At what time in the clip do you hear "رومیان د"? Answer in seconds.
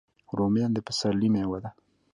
0.37-0.79